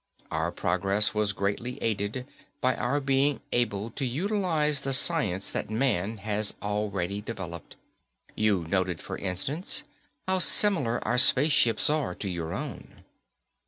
[0.31, 2.25] Our progress was greatly aided
[2.59, 7.75] by our being able to utilize the science that man has already developed.
[8.33, 9.83] You've noted, for instance,
[10.27, 13.03] how similar our space ships are to your own.